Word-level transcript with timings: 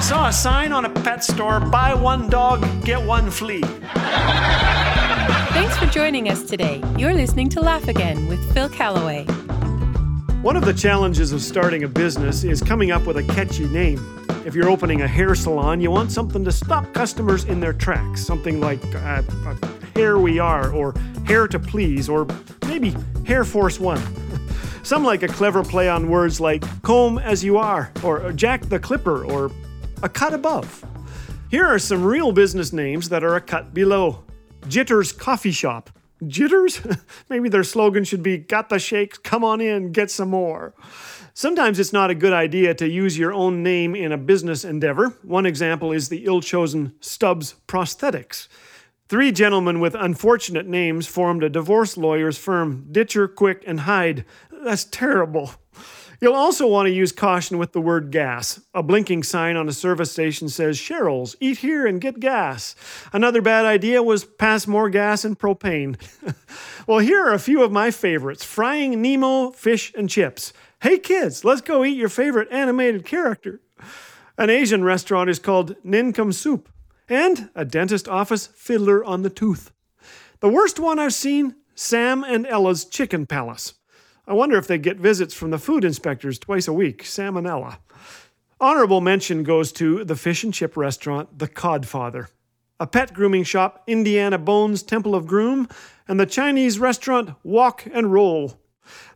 I 0.00 0.02
saw 0.02 0.28
a 0.28 0.32
sign 0.32 0.72
on 0.72 0.86
a 0.86 0.88
pet 0.88 1.22
store 1.22 1.60
buy 1.60 1.92
one 1.92 2.30
dog, 2.30 2.64
get 2.86 3.02
one 3.02 3.30
flea. 3.30 3.60
Thanks 5.52 5.76
for 5.76 5.84
joining 5.84 6.30
us 6.30 6.42
today. 6.42 6.82
You're 6.96 7.12
listening 7.12 7.50
to 7.50 7.60
Laugh 7.60 7.86
Again 7.86 8.26
with 8.26 8.40
Phil 8.54 8.70
Callaway. 8.70 9.24
One 10.40 10.56
of 10.56 10.64
the 10.64 10.72
challenges 10.72 11.32
of 11.32 11.42
starting 11.42 11.82
a 11.84 11.88
business 11.88 12.44
is 12.44 12.62
coming 12.62 12.90
up 12.90 13.06
with 13.06 13.18
a 13.18 13.22
catchy 13.24 13.68
name. 13.68 14.00
If 14.46 14.54
you're 14.54 14.70
opening 14.70 15.02
a 15.02 15.06
hair 15.06 15.34
salon, 15.34 15.82
you 15.82 15.90
want 15.90 16.12
something 16.12 16.46
to 16.46 16.50
stop 16.50 16.90
customers 16.94 17.44
in 17.44 17.60
their 17.60 17.74
tracks. 17.74 18.24
Something 18.24 18.58
like 18.58 18.82
uh, 18.94 19.22
uh, 19.44 19.54
Hair 19.94 20.18
We 20.18 20.38
Are, 20.38 20.72
or 20.72 20.94
Hair 21.26 21.46
to 21.48 21.58
Please, 21.58 22.08
or 22.08 22.26
maybe 22.66 22.96
Hair 23.26 23.44
Force 23.44 23.78
One. 23.78 24.00
Some 24.82 25.04
like 25.04 25.22
a 25.22 25.28
clever 25.28 25.62
play 25.62 25.90
on 25.90 26.08
words 26.08 26.40
like 26.40 26.64
comb 26.80 27.18
as 27.18 27.44
you 27.44 27.58
are, 27.58 27.92
or 28.02 28.32
Jack 28.32 28.62
the 28.62 28.78
Clipper, 28.78 29.26
or 29.26 29.52
a 30.02 30.08
cut 30.08 30.32
above. 30.32 30.84
Here 31.50 31.66
are 31.66 31.78
some 31.78 32.04
real 32.04 32.32
business 32.32 32.72
names 32.72 33.08
that 33.08 33.24
are 33.24 33.36
a 33.36 33.40
cut 33.40 33.74
below 33.74 34.24
Jitters 34.68 35.12
Coffee 35.12 35.50
Shop. 35.50 35.90
Jitters? 36.26 36.80
Maybe 37.28 37.48
their 37.48 37.64
slogan 37.64 38.04
should 38.04 38.22
be 38.22 38.38
Got 38.38 38.68
the 38.68 38.78
shakes, 38.78 39.18
come 39.18 39.44
on 39.44 39.60
in, 39.60 39.92
get 39.92 40.10
some 40.10 40.30
more. 40.30 40.74
Sometimes 41.34 41.78
it's 41.78 41.92
not 41.92 42.10
a 42.10 42.14
good 42.14 42.32
idea 42.32 42.74
to 42.74 42.88
use 42.88 43.16
your 43.16 43.32
own 43.32 43.62
name 43.62 43.94
in 43.94 44.12
a 44.12 44.18
business 44.18 44.64
endeavor. 44.64 45.16
One 45.22 45.46
example 45.46 45.92
is 45.92 46.08
the 46.08 46.24
ill 46.24 46.40
chosen 46.40 46.94
Stubbs 47.00 47.54
Prosthetics. 47.66 48.48
Three 49.08 49.32
gentlemen 49.32 49.80
with 49.80 49.94
unfortunate 49.94 50.66
names 50.66 51.06
formed 51.06 51.42
a 51.42 51.48
divorce 51.48 51.96
lawyer's 51.96 52.38
firm, 52.38 52.86
Ditcher, 52.92 53.26
Quick, 53.26 53.64
and 53.66 53.80
Hyde. 53.80 54.24
That's 54.62 54.84
terrible. 54.84 55.52
You'll 56.20 56.34
also 56.34 56.66
want 56.66 56.86
to 56.86 56.92
use 56.92 57.12
caution 57.12 57.56
with 57.56 57.72
the 57.72 57.80
word 57.80 58.10
gas. 58.10 58.60
A 58.74 58.82
blinking 58.82 59.22
sign 59.22 59.56
on 59.56 59.68
a 59.68 59.72
service 59.72 60.12
station 60.12 60.50
says, 60.50 60.76
Cheryl's, 60.76 61.34
eat 61.40 61.58
here 61.58 61.86
and 61.86 61.98
get 61.98 62.20
gas. 62.20 62.74
Another 63.12 63.40
bad 63.40 63.64
idea 63.64 64.02
was 64.02 64.24
pass 64.24 64.66
more 64.66 64.90
gas 64.90 65.24
and 65.24 65.38
propane. 65.38 65.96
well, 66.86 66.98
here 66.98 67.24
are 67.24 67.32
a 67.32 67.38
few 67.38 67.62
of 67.62 67.72
my 67.72 67.90
favorites 67.90 68.44
frying 68.44 69.00
Nemo 69.00 69.50
fish 69.52 69.94
and 69.96 70.10
chips. 70.10 70.52
Hey 70.82 70.98
kids, 70.98 71.42
let's 71.42 71.62
go 71.62 71.84
eat 71.84 71.96
your 71.96 72.10
favorite 72.10 72.48
animated 72.50 73.06
character. 73.06 73.60
An 74.36 74.50
Asian 74.50 74.84
restaurant 74.84 75.30
is 75.30 75.38
called 75.38 75.74
Ninkum 75.84 76.34
Soup. 76.34 76.68
And 77.08 77.50
a 77.54 77.64
dentist 77.64 78.08
office, 78.08 78.46
Fiddler 78.46 79.02
on 79.04 79.22
the 79.22 79.30
Tooth. 79.30 79.72
The 80.40 80.48
worst 80.48 80.78
one 80.78 80.98
I've 80.98 81.14
seen, 81.14 81.56
Sam 81.74 82.24
and 82.24 82.46
Ella's 82.46 82.84
Chicken 82.84 83.26
Palace. 83.26 83.74
I 84.30 84.32
wonder 84.32 84.56
if 84.56 84.68
they 84.68 84.78
get 84.78 84.96
visits 84.96 85.34
from 85.34 85.50
the 85.50 85.58
food 85.58 85.84
inspectors 85.84 86.38
twice 86.38 86.68
a 86.68 86.72
week. 86.72 87.02
Salmonella. 87.02 87.78
Honorable 88.60 89.00
mention 89.00 89.42
goes 89.42 89.72
to 89.72 90.04
the 90.04 90.14
fish 90.14 90.44
and 90.44 90.54
chip 90.54 90.76
restaurant, 90.76 91.40
The 91.40 91.48
Codfather, 91.48 92.28
a 92.78 92.86
pet 92.86 93.12
grooming 93.12 93.42
shop, 93.42 93.82
Indiana 93.88 94.38
Bones 94.38 94.84
Temple 94.84 95.16
of 95.16 95.26
Groom, 95.26 95.66
and 96.06 96.20
the 96.20 96.26
Chinese 96.26 96.78
restaurant, 96.78 97.30
Walk 97.42 97.84
and 97.92 98.12
Roll. 98.12 98.60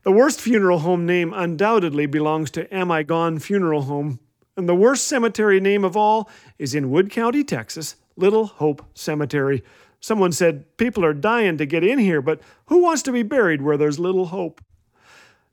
The 0.02 0.10
worst 0.10 0.40
funeral 0.40 0.80
home 0.80 1.06
name 1.06 1.32
undoubtedly 1.32 2.06
belongs 2.06 2.50
to 2.50 2.74
Am 2.74 2.90
I 2.90 3.04
Gone 3.04 3.38
Funeral 3.38 3.82
Home, 3.82 4.18
and 4.56 4.68
the 4.68 4.74
worst 4.74 5.06
cemetery 5.06 5.60
name 5.60 5.84
of 5.84 5.96
all 5.96 6.28
is 6.58 6.74
in 6.74 6.90
Wood 6.90 7.12
County, 7.12 7.44
Texas, 7.44 7.94
Little 8.16 8.46
Hope 8.46 8.84
Cemetery. 8.94 9.62
Someone 10.00 10.32
said, 10.32 10.76
People 10.76 11.04
are 11.04 11.14
dying 11.14 11.56
to 11.58 11.66
get 11.66 11.84
in 11.84 12.00
here, 12.00 12.20
but 12.20 12.40
who 12.66 12.78
wants 12.78 13.02
to 13.02 13.12
be 13.12 13.22
buried 13.22 13.62
where 13.62 13.76
there's 13.76 14.00
little 14.00 14.26
hope? 14.26 14.60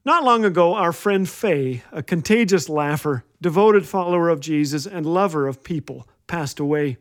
Not 0.04 0.24
long 0.24 0.44
ago, 0.44 0.74
our 0.74 0.94
friend 0.94 1.30
Faye, 1.30 1.84
a 1.92 2.02
contagious 2.02 2.68
laugher, 2.68 3.24
devoted 3.40 3.86
follower 3.86 4.30
of 4.30 4.40
Jesus, 4.40 4.88
and 4.88 5.06
lover 5.06 5.48
of 5.48 5.64
people, 5.64 6.08
passed 6.26 6.60
away. 6.60 6.98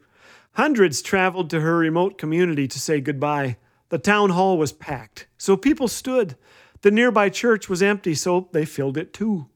Hundreds 0.52 1.00
traveled 1.00 1.48
to 1.50 1.60
her 1.60 1.78
remote 1.78 2.18
community 2.18 2.68
to 2.68 2.78
say 2.78 3.00
goodbye. 3.00 3.56
The 3.88 3.98
town 3.98 4.30
hall 4.30 4.58
was 4.58 4.72
packed, 4.72 5.28
so 5.38 5.56
people 5.56 5.88
stood. 5.88 6.36
The 6.82 6.90
nearby 6.90 7.30
church 7.30 7.70
was 7.70 7.82
empty, 7.82 8.14
so 8.14 8.50
they 8.52 8.66
filled 8.66 8.98
it 8.98 9.14
too. 9.14 9.48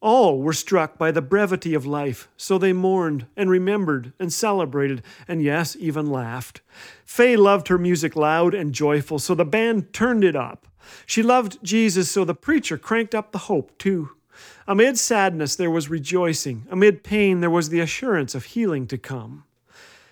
All 0.00 0.42
were 0.42 0.52
struck 0.52 0.98
by 0.98 1.10
the 1.10 1.22
brevity 1.22 1.74
of 1.74 1.86
life, 1.86 2.28
so 2.36 2.58
they 2.58 2.72
mourned 2.72 3.26
and 3.36 3.48
remembered 3.48 4.12
and 4.18 4.32
celebrated, 4.32 5.02
and 5.26 5.42
yes, 5.42 5.76
even 5.80 6.10
laughed. 6.10 6.60
Faye 7.04 7.36
loved 7.36 7.68
her 7.68 7.78
music 7.78 8.14
loud 8.14 8.54
and 8.54 8.74
joyful, 8.74 9.18
so 9.18 9.34
the 9.34 9.44
band 9.44 9.92
turned 9.92 10.24
it 10.24 10.36
up. 10.36 10.66
She 11.06 11.22
loved 11.22 11.58
Jesus, 11.62 12.10
so 12.10 12.24
the 12.24 12.34
preacher 12.34 12.76
cranked 12.76 13.14
up 13.14 13.32
the 13.32 13.38
hope 13.38 13.76
too. 13.78 14.10
Amid 14.66 14.98
sadness, 14.98 15.56
there 15.56 15.70
was 15.70 15.90
rejoicing. 15.90 16.66
Amid 16.70 17.04
pain, 17.04 17.40
there 17.40 17.50
was 17.50 17.68
the 17.68 17.80
assurance 17.80 18.34
of 18.34 18.44
healing 18.46 18.86
to 18.88 18.98
come. 18.98 19.44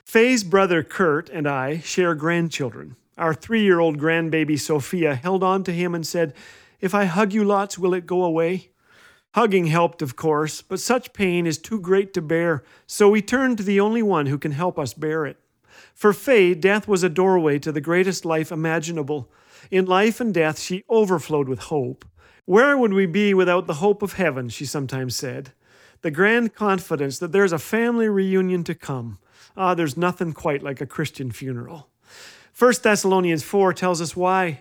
Faye's 0.04 0.44
brother 0.44 0.82
Kurt 0.82 1.31
and 1.31 1.47
I 1.47 1.78
share 1.78 2.14
grandchildren. 2.14 2.97
Our 3.16 3.34
three 3.34 3.62
year 3.62 3.81
old 3.81 3.99
grandbaby 3.99 4.59
Sophia 4.59 5.14
held 5.14 5.43
on 5.43 5.64
to 5.64 5.72
him 5.72 5.94
and 5.94 6.06
said, 6.06 6.34
If 6.81 6.94
I 6.94 7.04
hug 7.04 7.32
you 7.32 7.44
lots, 7.44 7.78
will 7.78 7.94
it 7.94 8.06
go 8.06 8.25
away? 8.25 8.71
Hugging 9.34 9.66
helped, 9.66 10.03
of 10.03 10.15
course, 10.15 10.60
but 10.60 10.78
such 10.78 11.15
pain 11.15 11.47
is 11.47 11.56
too 11.56 11.81
great 11.81 12.12
to 12.15 12.20
bear, 12.20 12.62
so 12.87 13.09
we 13.09 13.22
turned 13.22 13.56
to 13.59 13.62
the 13.62 13.81
only 13.81 14.03
one 14.03 14.26
who 14.26 14.37
can 14.37 14.53
help 14.53 14.78
us 14.78 14.93
bear 14.93 15.25
it. 15.25 15.38
For 15.94 16.12
Faye, 16.12 16.54
death 16.54 16.87
was 16.87 17.03
a 17.03 17.09
doorway 17.09 17.59
to 17.60 17.72
the 17.72 17.81
greatest 17.81 18.26
life 18.26 18.53
imaginable. 18.53 19.31
In 19.70 19.87
life 19.87 20.20
and 20.20 20.34
death, 20.34 20.59
she 20.60 20.84
overflowed 20.91 21.48
with 21.48 21.60
hope. 21.60 22.04
Where 22.44 22.76
would 22.76 22.93
we 22.93 23.06
be 23.06 23.32
without 23.32 23.66
the 23.66 23.75
hope 23.75 24.03
of 24.03 24.15
heaven, 24.15 24.50
she 24.50 24.66
sometimes 24.66 25.16
said. 25.16 25.53
The 26.03 26.10
grand 26.10 26.54
confidence 26.54 27.19
that 27.19 27.32
there's 27.32 27.53
a 27.53 27.59
family 27.59 28.09
reunion 28.09 28.64
to 28.64 28.75
come. 28.75 29.19
Ah, 29.56 29.75
there's 29.75 29.97
nothing 29.97 30.32
quite 30.32 30.62
like 30.62 30.81
a 30.81 30.87
Christian 30.87 31.31
funeral. 31.31 31.88
1 32.59 32.75
Thessalonians 32.82 33.43
4 33.43 33.72
tells 33.72 34.00
us 34.00 34.14
why. 34.14 34.60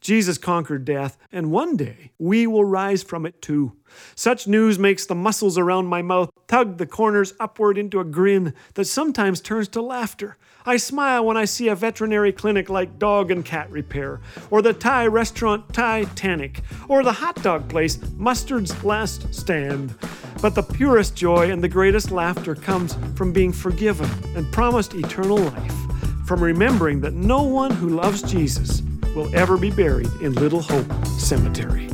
Jesus 0.00 0.38
conquered 0.38 0.84
death, 0.84 1.18
and 1.30 1.50
one 1.50 1.76
day 1.76 2.12
we 2.18 2.46
will 2.46 2.64
rise 2.64 3.02
from 3.02 3.26
it 3.26 3.42
too. 3.42 3.72
Such 4.14 4.48
news 4.48 4.78
makes 4.78 5.04
the 5.04 5.14
muscles 5.14 5.58
around 5.58 5.86
my 5.86 6.00
mouth 6.00 6.30
tug 6.46 6.78
the 6.78 6.86
corners 6.86 7.34
upward 7.38 7.76
into 7.76 8.00
a 8.00 8.04
grin 8.04 8.54
that 8.74 8.86
sometimes 8.86 9.40
turns 9.40 9.68
to 9.68 9.82
laughter. 9.82 10.38
I 10.64 10.78
smile 10.78 11.24
when 11.24 11.36
I 11.36 11.44
see 11.44 11.68
a 11.68 11.74
veterinary 11.74 12.32
clinic 12.32 12.70
like 12.70 12.98
Dog 12.98 13.30
and 13.30 13.44
Cat 13.44 13.70
Repair, 13.70 14.20
or 14.50 14.62
the 14.62 14.72
Thai 14.72 15.06
restaurant 15.06 15.72
Titanic, 15.72 16.62
or 16.88 17.02
the 17.02 17.12
hot 17.12 17.42
dog 17.42 17.68
place 17.68 17.98
Mustard's 18.16 18.82
Last 18.84 19.32
Stand. 19.34 19.94
But 20.40 20.54
the 20.54 20.62
purest 20.62 21.14
joy 21.14 21.50
and 21.50 21.62
the 21.62 21.68
greatest 21.68 22.10
laughter 22.10 22.54
comes 22.54 22.96
from 23.14 23.32
being 23.32 23.52
forgiven 23.52 24.08
and 24.34 24.50
promised 24.52 24.94
eternal 24.94 25.38
life, 25.38 25.74
from 26.26 26.42
remembering 26.42 27.00
that 27.00 27.14
no 27.14 27.42
one 27.42 27.70
who 27.70 27.90
loves 27.90 28.22
Jesus 28.22 28.82
will 29.14 29.34
ever 29.34 29.56
be 29.56 29.70
buried 29.70 30.10
in 30.20 30.32
Little 30.34 30.62
Hope 30.62 31.06
Cemetery. 31.06 31.88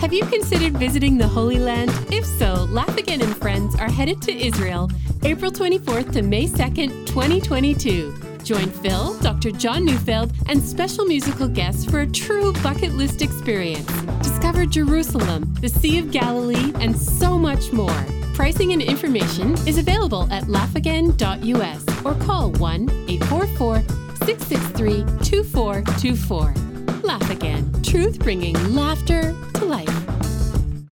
Have 0.00 0.12
you 0.12 0.24
considered 0.26 0.76
visiting 0.78 1.18
the 1.18 1.26
Holy 1.26 1.58
Land? 1.58 1.90
If 2.12 2.24
so, 2.24 2.66
Laugh 2.70 2.96
Again 2.96 3.20
and 3.20 3.36
Friends 3.36 3.74
are 3.76 3.90
headed 3.90 4.22
to 4.22 4.32
Israel 4.32 4.88
April 5.24 5.50
24th 5.50 6.12
to 6.12 6.22
May 6.22 6.46
2nd, 6.46 7.06
2022. 7.06 8.38
Join 8.44 8.70
Phil, 8.70 9.18
Dr. 9.18 9.50
John 9.50 9.84
Neufeld, 9.84 10.32
and 10.46 10.62
special 10.62 11.04
musical 11.04 11.48
guests 11.48 11.84
for 11.84 12.00
a 12.00 12.06
true 12.06 12.52
bucket 12.62 12.92
list 12.92 13.20
experience. 13.20 13.90
Discover 14.22 14.66
Jerusalem, 14.66 15.52
the 15.60 15.68
Sea 15.68 15.98
of 15.98 16.12
Galilee, 16.12 16.72
and 16.80 16.96
so 16.96 17.36
much 17.36 17.72
more. 17.72 18.04
Pricing 18.34 18.72
and 18.72 18.80
information 18.80 19.54
is 19.66 19.78
available 19.78 20.28
at 20.30 20.44
laughagain.us 20.44 22.04
or 22.04 22.14
call 22.24 22.52
1 22.52 22.88
844 23.08 24.07
663 24.28 25.04
2424. 25.24 26.54
Laugh 27.02 27.30
Again, 27.30 27.72
truth 27.82 28.18
bringing 28.18 28.52
laughter 28.74 29.34
to 29.54 29.64
life. 29.64 29.97